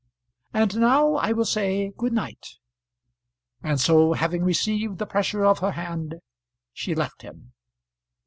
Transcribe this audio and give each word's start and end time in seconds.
And 0.51 0.77
now 0.79 1.13
I 1.13 1.31
will 1.31 1.45
say 1.45 1.93
good 1.95 2.11
night." 2.11 2.57
And 3.61 3.79
so, 3.79 4.13
having 4.13 4.43
received 4.43 4.97
the 4.97 5.05
pressure 5.05 5.45
of 5.45 5.59
her 5.59 5.73
hand, 5.73 6.15
she 6.73 6.95
left 6.95 7.21
him. 7.21 7.53